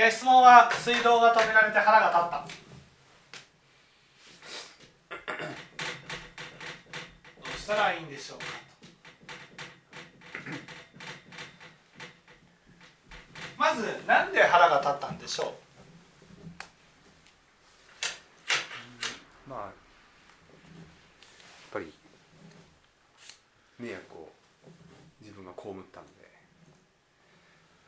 [0.00, 2.46] えー質問は水道が止められて腹が立った。
[7.42, 8.44] どうしたらいいんでしょうか
[13.56, 15.58] まずなんで腹が立ったんでしょ
[19.48, 19.70] まあやっ
[21.72, 21.92] ぱり
[23.80, 24.32] 迷惑を
[25.20, 26.30] 自分が被ったので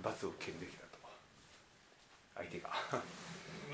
[0.00, 0.90] 罰を受けるべきだと
[2.40, 3.00] 相手がうう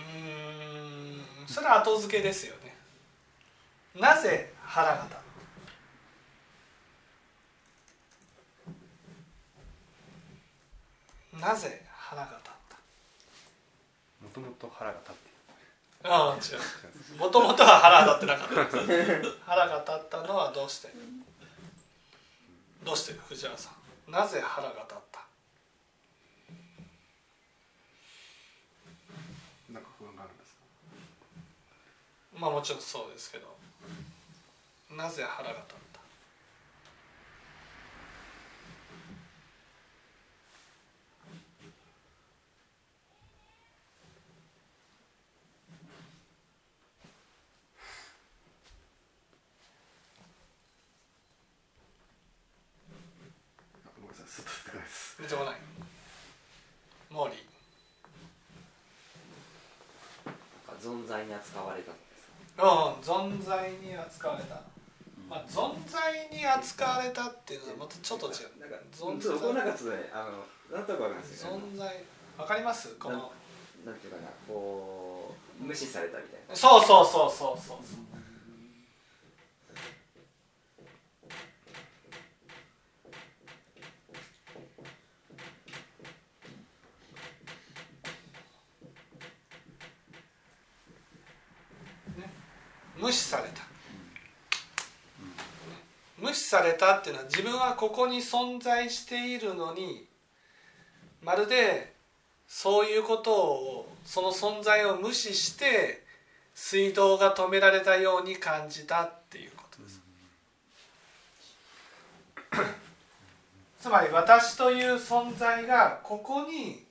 [0.01, 2.73] ーんそれは後付けですよね。
[4.01, 5.09] なぜ腹が立っ
[11.41, 12.77] たなぜ腹が立った？
[14.25, 15.33] もともと腹が立ってい
[16.09, 16.39] ああ違
[17.17, 17.19] う。
[17.19, 18.55] もともとは腹が立ってなかった。
[19.45, 20.89] 腹が立ったのはどうして？
[22.85, 23.15] どうして？
[23.29, 23.71] 藤原さ
[24.09, 24.13] ん。
[24.13, 25.21] なぜ腹が立った
[29.69, 30.61] るなんか不安があるんですか
[32.39, 33.57] まあもちろんそうですけど
[34.95, 36.01] なぜ腹が立った？
[54.27, 55.23] 出てこないです。
[55.23, 55.55] 出てこない。
[57.11, 57.39] モーリー。
[60.79, 61.91] 存在に扱われた
[62.65, 64.63] んですうん存在に扱われた、
[65.29, 68.61] まあ、存在に扱われたっていうのはまたちょっと違う。
[68.61, 70.25] なんか存ちょっとこなんかちょっとねあ
[70.71, 72.05] のなんとかわかすよ、ね、存在
[72.39, 72.97] わかります？
[72.97, 73.33] この
[73.85, 76.57] なんていうかなこう無視されたみたいな。
[76.57, 77.79] そうそうそうそうそう
[92.99, 93.63] 無視された
[96.19, 100.07] 無視されたっていうのは自分はここに存在しているのに
[101.23, 101.95] まるで
[102.49, 106.05] そういうことをその存在を無視して
[106.55, 110.01] 水道が止められたように感じたっていうことです。
[113.81, 116.85] つまり私という存在がここに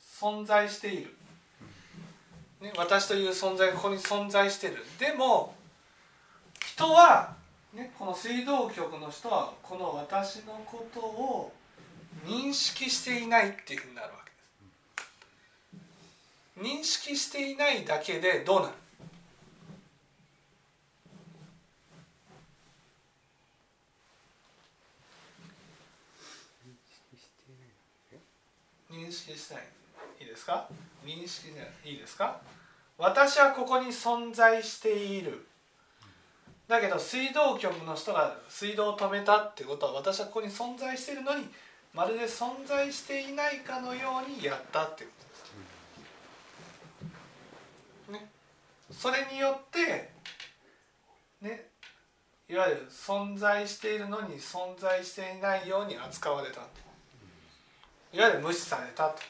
[0.00, 1.14] 存在している、
[2.60, 4.84] ね、私という存在がここに存在している。
[4.98, 5.54] でも
[6.60, 7.36] 人は、
[7.72, 11.52] ね、この水道局の人はこの私のことを
[12.24, 14.30] 認識していないっていうふうになるわけ
[16.62, 16.74] です。
[16.80, 18.74] 認識していないだけでどうなる？
[28.90, 29.64] 認識してない。
[30.20, 30.68] いいですか？
[31.08, 31.94] 認識してない。
[31.94, 32.40] いですか？
[32.98, 35.46] 私はここに存在している。
[36.66, 41.48] だけど水道局の人が水道を止めたってことは私はここに存在しているのに
[41.94, 45.16] まるで存在していないかのようにやったっていうこ
[48.10, 48.20] とです。
[48.20, 48.30] ね、
[48.92, 50.10] それによって
[51.40, 51.68] ね。
[52.50, 56.60] いわゆる存在しているのに存在していないように扱われた。
[58.12, 59.22] いわゆる無視されたと。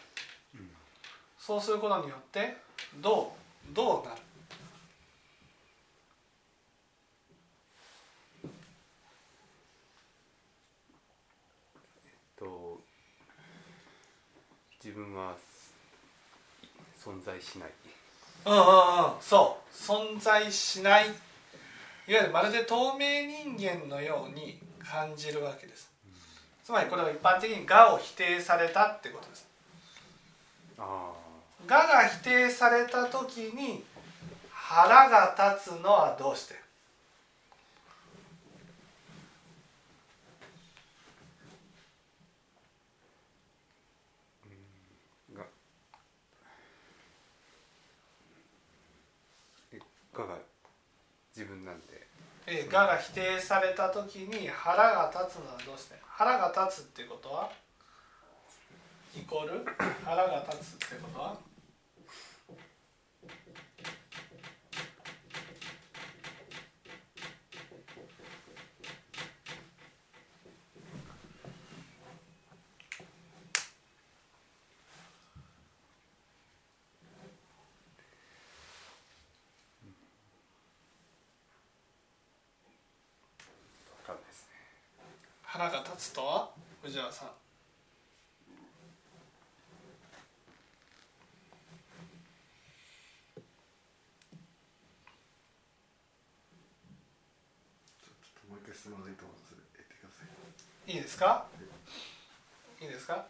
[1.48, 2.58] そうすることによって
[3.00, 3.32] ど
[3.72, 4.20] うどうなる？
[12.38, 12.78] と
[14.84, 15.34] 自分は
[17.02, 17.70] 存在しない。
[18.44, 18.64] うんうんうん
[19.18, 19.74] そう。
[19.74, 21.06] 存在しない。
[21.06, 21.16] いわ
[22.06, 25.90] ゆるまるで透明人間のように感じるわけです。
[26.62, 29.48] つまりこれは一般的に「我」を否定されたってことです。
[30.78, 31.14] あ「我」
[31.76, 33.84] が否定された時に
[34.50, 36.54] 腹が立つのはどうして？
[50.14, 50.26] あが。
[51.34, 52.06] 自分なんで。
[52.46, 55.94] えー我が否定された時に腹が立つのはどうして？
[56.02, 57.50] 腹が立つっていうことは？
[59.16, 59.64] イコール？
[60.04, 61.47] 腹が立つってことは？
[85.58, 86.24] が立つと？
[86.24, 86.50] は
[86.82, 87.28] 藤原さん。
[100.86, 101.44] いいですか？
[102.80, 103.26] いいですか？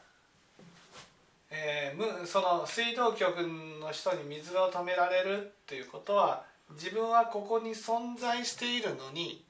[1.51, 3.39] ええー、その水道局
[3.81, 6.45] の人に水を止められるっていうことは
[6.75, 9.45] 自分はここに存在しているのに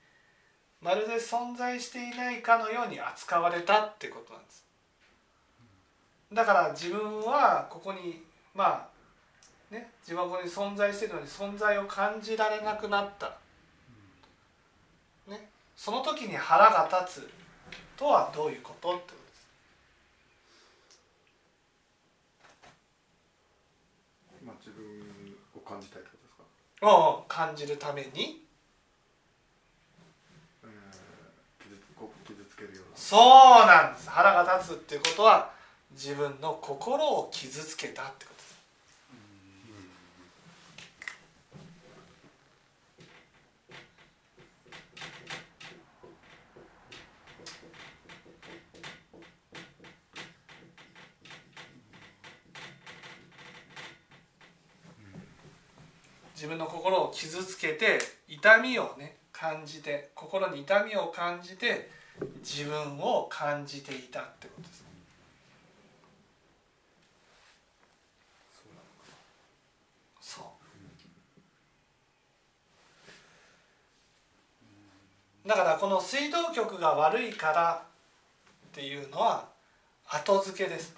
[0.80, 4.64] まるで存在していないかのように扱われたってことなんです。
[6.32, 8.22] だから自分はここに
[8.54, 8.88] ま
[9.70, 13.36] あね自分はここに存在しているのに存在を感じられなくなった、
[15.26, 17.30] ね、その時に腹が立つ
[17.96, 19.48] とはどういうことってことです。
[24.44, 24.84] まあ自分
[25.56, 26.36] を感じたいってことです
[26.80, 26.86] か？
[26.86, 28.44] を感じるために
[30.62, 30.69] えー
[31.64, 34.10] 傷つこう傷つけるようなそうなんです。
[34.10, 35.50] 腹が立つっていうことは
[35.92, 38.58] 自分の心を傷つけたってことです。
[56.34, 61.96] 自分の心を傷つけて痛みをね感じて心に痛みを感じて
[62.50, 64.82] 自分を感じていたってことです
[70.22, 70.40] そ
[75.44, 75.48] う。
[75.48, 79.46] だからこの水道局が悪いからっていうのは
[80.06, 80.97] 後付けです。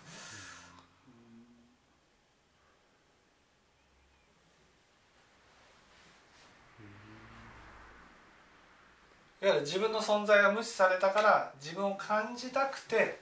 [9.42, 13.20] いわゆる自分の存在が無視されたから自分を感じたくて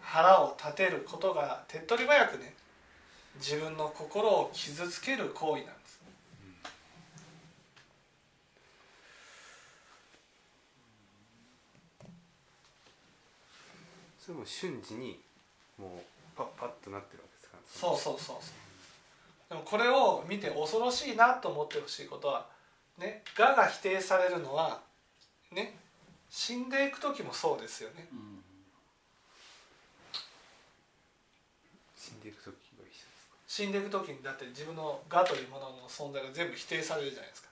[0.00, 2.54] 腹を立てることが手っ取り早くね
[3.36, 6.00] 自分の心を傷つける行為なんです。
[14.26, 15.18] それも瞬時に
[15.78, 15.90] もう
[16.36, 17.56] パッパッとなってるわけですか？
[17.56, 19.48] らそうそうそうそう。
[19.48, 22.46] でもこれを見て恐ろしいなと思ってほしいことは
[22.98, 24.86] ね我が否定されるのは
[25.52, 25.74] ね
[26.30, 28.06] 死んでいく時もそうですよね。
[31.96, 33.36] 死んでいく時が一緒ですか？
[33.46, 37.48] 死んでいく時にだって自分の我というものの存在が全部否定されるじゃないですか。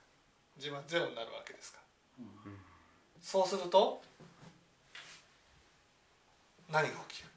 [0.57, 1.79] 自分はゼロになるわけですか
[2.19, 2.23] ら、
[3.21, 4.01] そうすると
[6.71, 7.29] 何が起きる？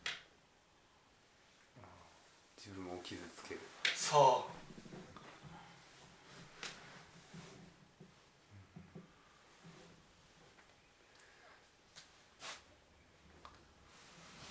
[2.57, 3.61] 自分を傷つける。
[3.95, 4.51] そう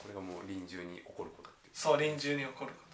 [0.01, 0.07] こ
[0.77, 1.50] れがもう臨終に起こること。
[1.50, 2.89] ってそう臨終に起こること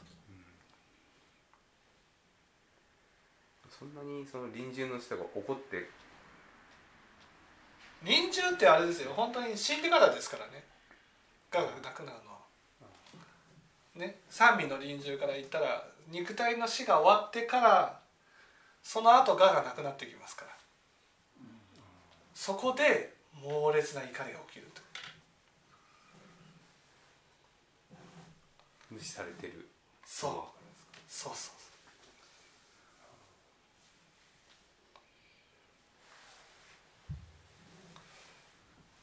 [3.80, 5.90] そんなにその臨終の人が怒って。
[8.04, 9.12] 臨終ってあれですよ。
[9.16, 10.64] 本当に死んでからですからね。
[11.54, 12.40] 我がなくなるのは。
[13.96, 18.00] ね三味の臨終から言ったら肉体の死が終わってから
[18.84, 20.52] その後我がなくなってきますから。
[22.34, 24.82] そこで猛烈な怒りが起きると
[28.96, 29.68] 無視されてる。
[30.06, 30.32] そう。
[31.10, 31.54] そうそう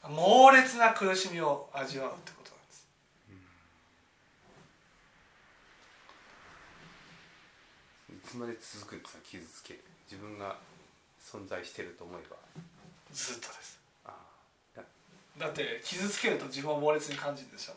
[0.01, 0.11] そう。
[0.11, 2.87] 猛烈な苦しみを味わうってことなんです。
[8.11, 9.75] いつまで続くんですか傷つけ。
[9.75, 10.57] る自分が
[11.21, 12.35] 存在してると思えば。
[13.13, 13.79] ずっとです。
[14.05, 14.11] あ。
[15.37, 17.73] だって傷つけると自分を猛烈に感じるでしょ、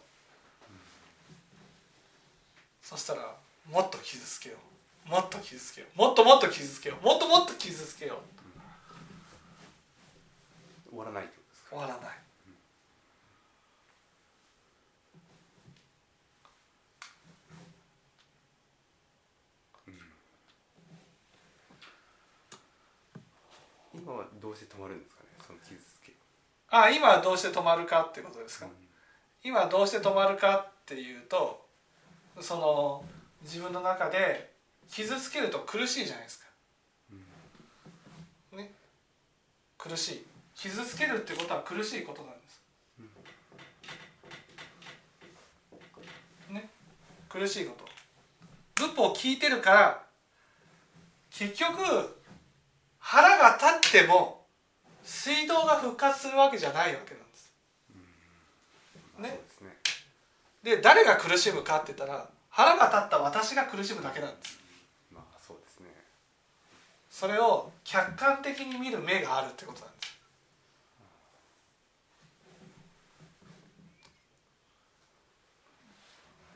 [2.89, 3.35] そしたら
[3.69, 4.57] もっと傷つけよ
[5.09, 5.11] う。
[5.11, 5.99] もっと傷つけよう。
[5.99, 7.05] もっともっと傷つけよう。
[7.05, 8.21] もっともっと傷つけよ
[10.87, 10.91] う。
[10.91, 11.29] 終わらない
[11.69, 12.01] 終わらない。
[23.95, 25.31] 今はどうして止まるんですかね？
[25.45, 26.13] その傷つけ。
[26.71, 28.69] あ今はどうして止まるかってことですか、
[29.43, 31.66] 今どうして止まるかっていうと
[32.41, 33.05] その
[33.43, 34.53] 自分の中で
[34.91, 36.47] 傷つけると苦しいじゃないですか、
[38.57, 38.73] ね。
[39.79, 40.27] 苦しい。
[40.55, 42.63] 傷つけるってことは苦しいことなんです、
[46.53, 46.69] ね。
[47.29, 47.87] 苦しいこと。
[48.75, 50.03] 仏法を聞いてるから
[51.31, 52.17] 結局
[52.99, 54.47] 腹が立っても
[55.03, 57.55] 水道が復活するわけじゃないわけなんです。
[59.19, 59.41] ね
[60.67, 64.59] で誰が苦しむかって言ったら腹が立った私が苦しむだけなんです。
[65.15, 65.87] まあそうですね。
[67.09, 70.19] それを客観的に見る目があるってことなんです。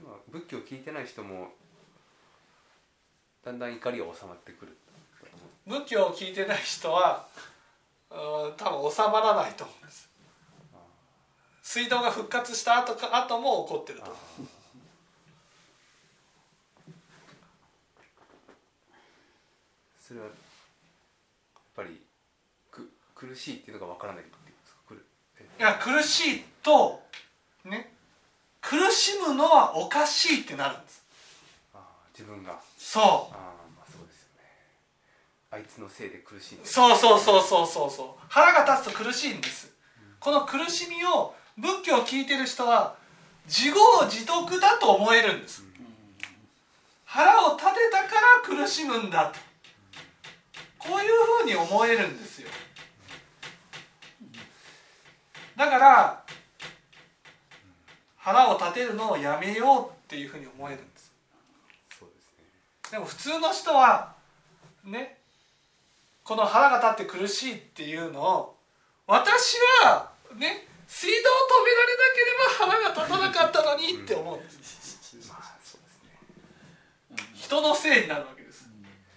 [0.02, 1.52] まあ、仏教聞いてない人も
[3.44, 4.76] だんだん怒りが収まってくる。
[5.68, 7.28] 仏教を聞いてない人は、
[8.10, 10.09] 多分収まらないと思うんです。
[11.72, 14.06] 水道が復活した後か後も怒ってると。
[20.02, 20.34] それはやっ
[21.76, 22.00] ぱり
[22.72, 27.00] く苦しいっていうのがわからないっていや苦しいと
[27.64, 27.92] ね
[28.60, 31.04] 苦しむのはおかしいってなるんです。
[31.72, 32.60] あー自分が。
[32.76, 33.36] そああ
[33.76, 34.42] まあそうですよね。
[35.52, 38.24] あいつのせいで苦しいそうそうそうそうそうそう。
[38.28, 39.72] 腹が立つと苦しいんです。
[40.18, 42.96] この苦しみを仏教を聞いてる人は
[43.46, 43.74] 自業
[44.06, 45.64] 自得だと思えるんです。
[47.04, 48.20] 腹を立てたか
[48.56, 49.38] ら苦しむんだと。
[50.78, 52.48] こういうふうに思えるんですよ。
[55.56, 56.24] だから
[58.16, 61.12] 腹を立てるのをやめようっていうふうに思えるんです。
[62.90, 64.14] でも普通の人は
[64.84, 65.18] ね
[66.24, 68.56] この腹が立って苦しいっていうのを
[69.06, 75.16] 私はね水道を止められなければ腹が立たなかったのにって思うんです。
[75.28, 77.30] まあそうですね。
[77.32, 78.68] 人のせいになるわけです。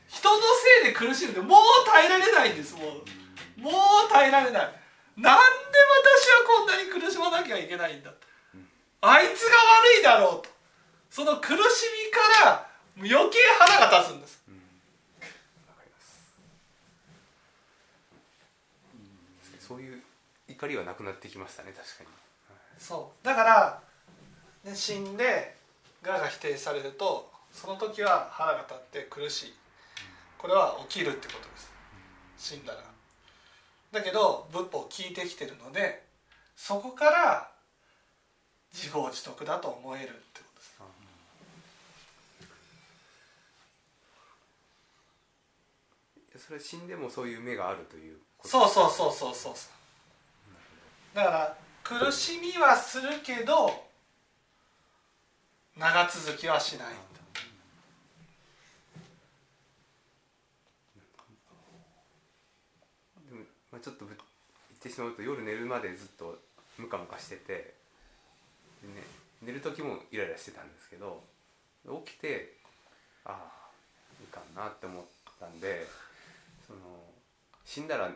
[0.08, 0.38] 人の
[0.84, 2.76] せいで苦しむってもう耐えられないんです。
[2.76, 2.86] もう
[3.60, 3.74] もう
[4.10, 4.72] 耐えられない。
[5.18, 5.80] なんで
[6.14, 8.12] 私はこんなに苦しまなきゃいけないんだ
[9.02, 10.50] あいつが悪いだろうと。
[11.10, 14.44] その苦しみから余計腹が立つんです。
[15.68, 16.32] わかります
[19.60, 20.04] そういう
[20.54, 22.10] 怒りはなくなってきましたね確かに。
[22.80, 23.26] そう。
[23.26, 23.82] だから、
[24.64, 25.56] ね、死んで
[26.06, 29.54] 我が否定されるとその時は腹が立って苦しい。
[30.38, 31.72] これは起きるってことです。
[32.38, 32.82] 死んだら。
[33.92, 36.04] だけど仏法を聞いてきてるので
[36.56, 37.50] そこから
[38.74, 40.60] 自業自得だと思えるってこと
[46.38, 46.46] です。
[46.46, 48.50] それは死んでもそういう目があるということ。
[48.50, 49.83] そうそうそうそうそうそう
[51.14, 53.84] だから苦しみはするけど
[55.78, 56.88] 長続きはしない。
[63.30, 63.42] でも、
[63.72, 66.40] まあ、ちょっとぶ言ってしまうと夜寝るまでずっと
[66.78, 67.76] ムカムカしてて、
[68.84, 69.04] ね、
[69.42, 71.24] 寝る時もイライラしてたんですけど
[72.06, 72.58] 起きて
[73.26, 73.74] ああ
[74.24, 75.04] いかんなって思っ
[75.40, 75.86] たんで
[76.66, 76.80] その
[77.66, 78.10] 死んだら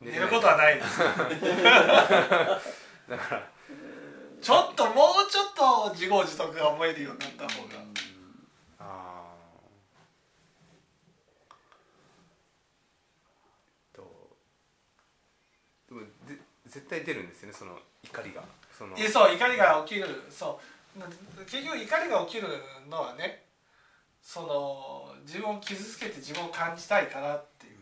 [0.00, 0.98] 寝寝ることはないです。
[3.08, 3.50] だから。
[4.40, 7.74] ちょっともうちょっと自業自得が思えるようになった方が。
[8.78, 13.96] あー。
[13.96, 14.36] と
[15.88, 18.44] でもで絶対出るんですよねその怒りが。
[18.76, 18.96] その。
[18.96, 20.22] えそう怒りが起きる。
[20.30, 20.78] そう。
[21.44, 22.48] 結局怒りが起きる
[22.88, 23.44] のはね
[24.22, 27.78] その自分を傷つけて自分を感じたいからっていう、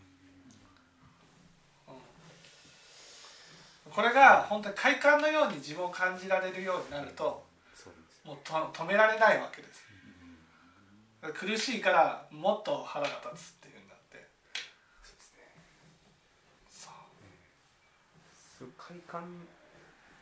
[3.85, 7.42] うんこれが本当に快感のように自分を感じられるようになると
[8.26, 9.86] もうと止められないわけです。
[11.32, 14.28] 苦しいからもっと腹が立つっていうふうになって。
[15.02, 15.48] そうですね。
[18.58, 18.68] そう。
[18.76, 19.22] 快感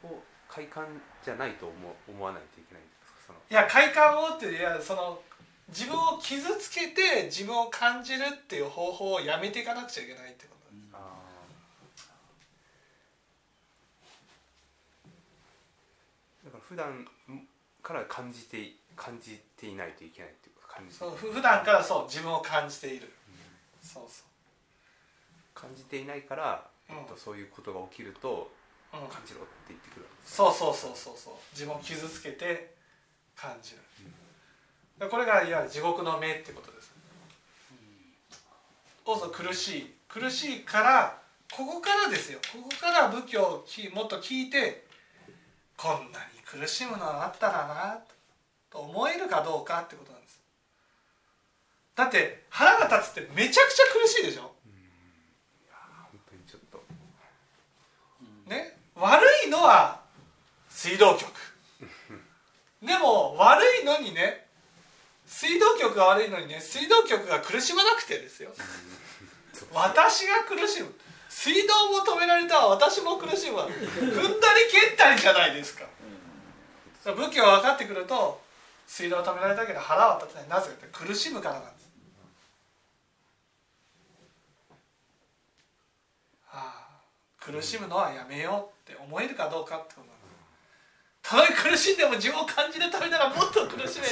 [0.04, 0.86] を快感
[1.24, 1.74] じゃないと思
[2.08, 3.18] 思わないといけないんですか？
[3.26, 3.40] その。
[3.50, 5.20] いや快感をっていやその
[5.68, 11.00] 自分を傷つけて自分を感じるっていう方法をやめていかなくちゃいけないってことですあー
[16.44, 17.06] だから普段
[17.82, 23.12] から感じて感じていないといけないっていうか感じそうふ普段からそう自分を感じている、
[23.82, 24.24] そうそ
[25.54, 26.96] 感じていないから、うん。
[26.96, 28.50] えっと、そういうことが起きると
[28.92, 30.22] う、うん、感じろって言ってくるわけ。
[30.22, 31.34] ですそうそうそうそうそう。
[31.52, 32.74] 自分を傷つけて
[33.36, 33.78] 感じる、
[34.98, 36.92] でこれがいわゆる地獄の目ってことです、
[39.04, 39.94] こそ苦しい。
[40.08, 41.18] 苦しいから
[41.52, 42.38] ここからですよ。
[42.52, 44.86] ここから仏教をきもっと聞いて
[45.76, 48.00] こんなに苦しむのがあったらな
[48.70, 50.40] と思えるかどうかってことなんです。
[51.94, 54.52] だって腹が立つってめちゃくちゃ苦しいでしょ？
[58.46, 58.76] ね？
[58.96, 60.00] 悪いのは
[60.68, 61.30] 水道局。
[62.82, 64.46] でも悪いのにね
[65.26, 68.50] 水道局が悪いのにね水道局が苦しまなくてですよ。
[69.72, 70.92] 私が苦しむ
[71.34, 73.66] 水道も止められたわ私も苦しむわ。
[73.68, 75.84] 踏んだり蹴ったりじゃないですか。
[77.04, 78.40] 仏教が分かってくると
[78.86, 80.48] 水道を止められたけど腹は立てない。
[80.48, 81.90] なぜかって苦しむからなんです。
[86.50, 87.00] ああ
[87.40, 90.14] 苦しむのはやめようって思えるかどうかってことな
[91.20, 94.10] たとえ苦しんでも自分を感じるためならもっと苦しめっ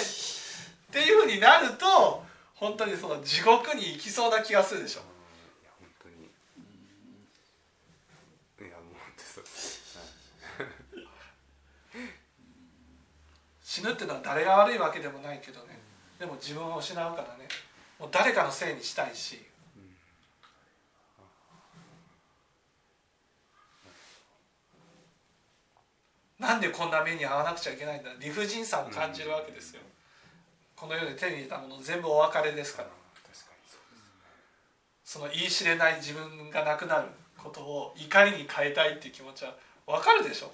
[0.90, 2.24] ていうふうになると
[2.54, 5.04] 本当にその地獄に行きそうな気がするでしょい
[5.64, 6.14] や本当に
[8.68, 10.66] いやもう本当にそうです、はい
[13.72, 15.78] 死ぬっていうのは誰が悪いわけでもないけどね。
[16.18, 17.48] でも自分を失うからね。
[17.98, 19.42] もう誰かのせいにしたいし。
[26.38, 28.10] なんでこんな目に遭わなくちゃいけないんだ。
[28.20, 29.80] 理不尽さを感じるわけですよ、
[30.76, 32.88] この世で手に入れたもの全部お別れですから。
[35.02, 40.52] その言い知れない自分がなくなることを怒りに変えたいっていう気持ちは分かるでしょ。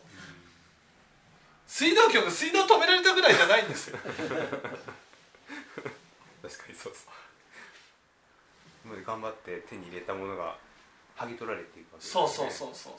[1.68, 3.98] 水道局水道止められたぐらいじゃないんですよ。
[4.08, 4.25] 確か
[6.68, 7.06] にそうです
[9.04, 10.56] 頑張って手に入れたものが
[11.16, 12.22] 剥ぎ取られていくわけですね。
[12.22, 12.94] そうそうそうそう。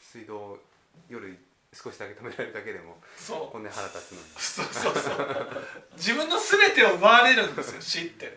[0.00, 0.62] 水道を
[1.08, 1.36] 夜
[1.72, 3.50] 少しだけ止められるだけでもそう。
[3.50, 4.28] こんなに腹立つのに。
[4.38, 5.66] そうそうそう。
[5.96, 8.34] 自分の全てを奪われるんですよ死ってやっ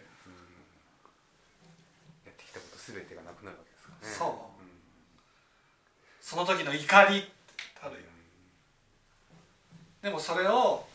[2.33, 4.13] てきたこと全てがなくなるわけですからね。
[4.15, 4.55] そう。
[6.23, 7.31] その時の怒り
[7.89, 8.01] たるよ。
[10.01, 10.85] でもそれを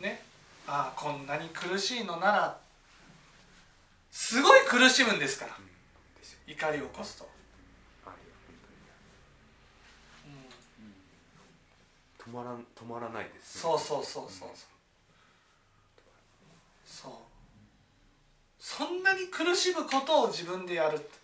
[0.00, 0.22] ね
[0.66, 2.58] ああこんなに苦しいのなら
[4.10, 5.56] すごい苦しむんですから。
[6.44, 7.28] 怒りを起こすと、
[12.26, 13.62] うん、止まらん止まらないですね。
[13.62, 14.48] そうそうそうそうそう。
[16.84, 17.12] そう。
[18.58, 21.21] そんなに苦しむことを自分でやるって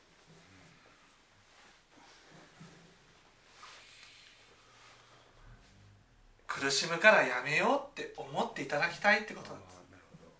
[6.58, 9.76] 苦しむからやめようって思っていただきたいってことなんです。
[9.78, 10.32] あーなるほど。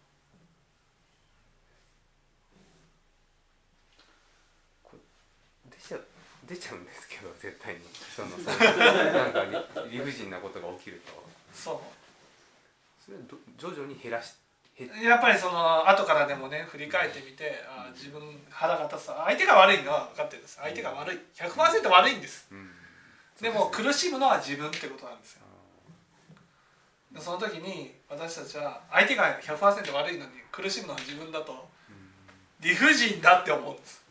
[4.82, 5.98] これ出ちゃ
[6.48, 7.80] 出ちゃうんですけど絶対に。
[8.16, 9.44] そのそのなんか
[9.90, 11.12] 理理不尽なことが起きると。
[11.54, 11.80] そ
[13.04, 13.18] それ
[13.56, 14.34] 徐々に減らし
[15.02, 20.56] やっぱりその後からでもね振り返ってみてあー自分腹が立つ相手が悪いのは分かってるんです。
[20.56, 21.18] 相手が悪い。
[21.34, 22.48] 100%悪いんです。
[22.50, 22.70] うん。
[23.40, 25.42] でも苦しむのは自分ってことなんですよ。
[25.42, 25.46] で
[27.16, 31.68] その時に私たちは相手が100%悪いのに苦しむのは自分だと
[32.60, 34.04] 理不尽だって思うんです。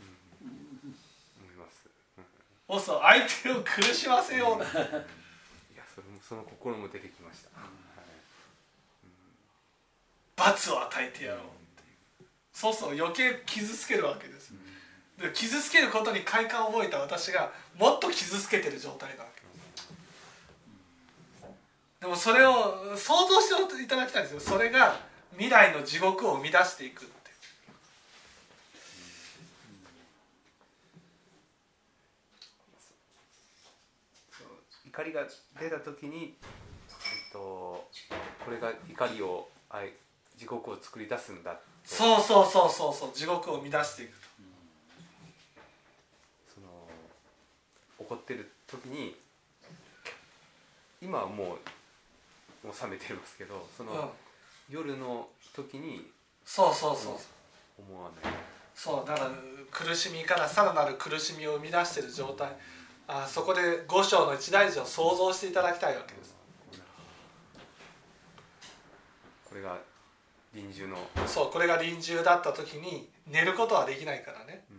[2.68, 4.62] そうそう相手を苦しませよう。
[4.62, 4.62] い
[5.78, 7.70] やそれもその心も出てきました、はい。
[10.36, 11.42] 罰を与えてやろう
[12.52, 14.52] そうそう余計傷つけるわけです。
[15.18, 19.47] で傷つけることに快感を覚えた私がもっと傷つけてる状態なわけ
[22.00, 24.40] でもそれを想像していただきたいんですよ。
[24.40, 25.00] それが
[25.32, 27.16] 未来の地獄を生み出していくって
[34.86, 35.28] 怒りが
[35.60, 36.92] 出た時に、え
[37.30, 37.88] っと、
[38.44, 39.94] これが怒りをあい
[40.38, 43.12] 地獄を作り出すんだとそうそうそうそうそう。
[43.14, 44.28] 地獄を生み出していくと。
[46.56, 46.68] その
[48.00, 49.16] 怒ってる時に
[51.02, 51.58] 今はもう
[52.64, 54.10] もう冷めてますけどその、うん。
[54.70, 56.12] 夜の時に
[56.44, 57.16] そうそうそう。
[57.78, 58.34] 思わない。
[58.74, 59.32] そうだから
[59.72, 62.50] 苦しみからさらなる苦しみを生み出している状態。
[63.08, 66.36] あそこで五章の一大事を想像していただきたいわけです。
[69.46, 69.78] これが
[70.54, 70.98] 臨終の。
[71.26, 74.66] そうこれが臨終だった時に寝ることはできないからね。
[74.68, 74.77] その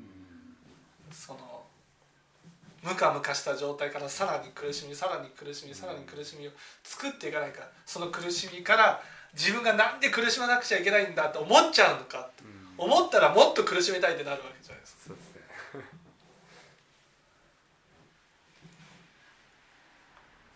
[2.83, 6.51] ムカムカした状態からさらに苦しみさらに苦しみさらに苦しみを
[6.85, 7.61] 作っていかないか。
[7.61, 9.03] らその苦しみから
[9.35, 12.21] 自分がなんで苦しまなくちゃいけないんだと思っちゃうのか。
[12.21, 12.45] って
[12.77, 15.01] 思ったらもっと苦しめたいってなるわけじゃないですか。
[15.09, 15.41] そうですね。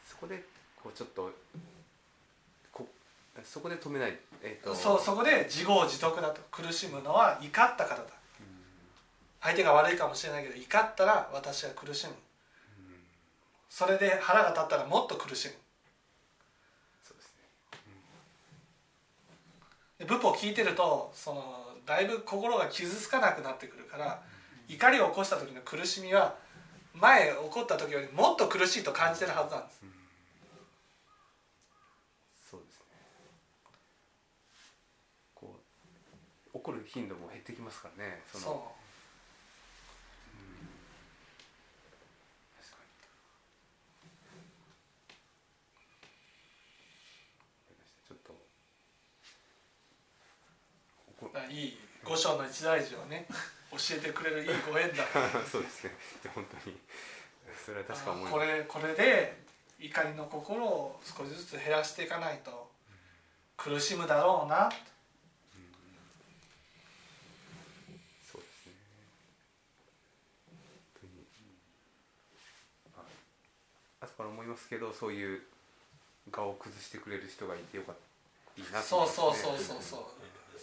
[0.08, 0.44] そこで
[0.80, 1.32] こうちょっと
[2.70, 2.88] こ
[3.44, 4.16] そこで止めない。
[4.42, 4.74] えっ、と。
[4.74, 6.40] そうそこで自業自得だと。
[6.52, 8.21] 苦しむのは怒ったからだ
[9.42, 12.14] 相手が悪いかもしれないけど怒ったら私は苦しむ。
[13.68, 15.55] それで腹が立ったらもっと苦しむ。
[17.02, 17.48] そうですね。
[19.98, 24.22] で仏法を聞いてるとそのだいぶ心が傷つかなくなってくるから
[24.68, 26.37] 怒りを起こした時の苦しみは
[26.94, 29.83] 前起こった時よりもっと苦しいと感じてるはずなんです。
[32.48, 32.85] そうですね。
[35.35, 35.59] こ
[36.55, 38.22] う怒る頻度も減ってきますからね。
[38.31, 38.55] そのそう
[42.61, 42.90] 確かに
[48.07, 48.33] ちょっと
[51.18, 51.78] 怒だからいい
[52.12, 53.27] 五章の一大事をね
[53.72, 55.03] 教えてくれるいいご縁だ。
[55.51, 55.96] そうですね。
[56.35, 56.79] 本当に。
[57.64, 58.33] それは確か思います。
[58.33, 59.42] これこれで
[59.79, 62.70] 怒りの心を少しずつ減らしていかないと
[63.57, 64.70] 苦しむだろうな。
[68.31, 68.72] そうですね。
[70.44, 70.59] 本
[71.01, 71.27] 当に。
[74.01, 75.46] あ後から思いますけどそういう
[76.31, 77.96] 顔を崩してくれる人がいてよかっ
[78.55, 80.22] たいいなとそう思いますねそうそうそうそう。
[80.22, 80.22] そ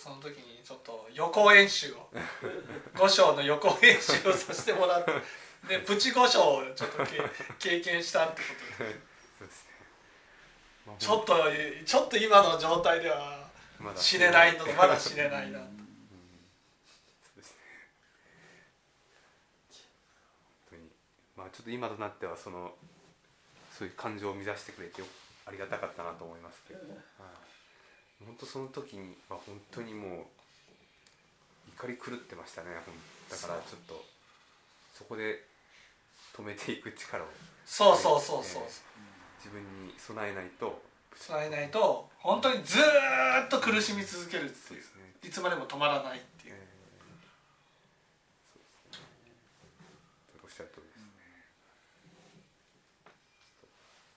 [0.09, 2.09] の時にちょっと予行演習を。
[2.95, 5.11] 五章の予行演習をさせてもらって。
[5.67, 7.21] でプチ五章をちょっとけ
[7.59, 8.99] 経験したってことで。
[9.37, 9.71] そうですね、
[10.85, 11.35] まあちょっと
[11.85, 13.49] ちょっと今の状態では
[13.95, 15.67] 死ねないのまだ死ねないなそう
[17.37, 17.57] ですね。
[20.69, 20.91] 本当に。
[21.35, 22.73] まあちょっと今となってはその
[23.71, 25.07] そういう感情を乱してくれてよ
[25.45, 26.89] ありがたかったなと思いますけど、はい、
[28.25, 30.19] 本当その時には本当にもう
[31.75, 32.67] 怒り狂ってましたね
[33.29, 34.03] だからちょっと
[34.93, 35.47] そこで
[36.35, 37.27] 止めていく力を。
[37.65, 38.63] そうそうそうそう
[39.37, 40.81] 自分に備えないと。
[41.27, 44.79] 伝えないと本当にずーっと苦しみ続けるっていう。
[44.79, 44.85] ね。
[45.23, 46.55] いつまでも止まらないっていう。
[46.55, 46.69] えー
[48.91, 49.63] そうですね。
[50.43, 51.11] おっしゃる通りですね、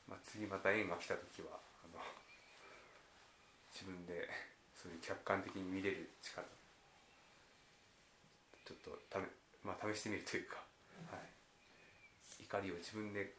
[0.08, 1.62] まあ、次また縁が来た時は
[3.83, 4.31] 自分で
[4.79, 6.47] そういう客観的に見れる力。
[8.62, 9.27] ちょっとため、
[9.66, 10.62] まあ、試してみるというか、
[11.11, 13.35] はい、怒りを自分で、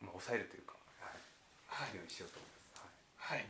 [0.00, 0.72] まあ、抑えるというか、
[1.04, 1.12] は
[1.84, 1.96] い、はい。
[1.96, 3.28] ようにしようと思います。
[3.28, 3.38] はい。
[3.38, 3.46] はい。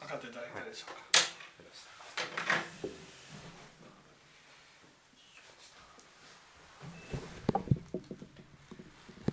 [0.00, 1.00] 分かっていただけたでしょうか。
[1.00, 1.16] あ
[1.64, 3.09] りがとうござい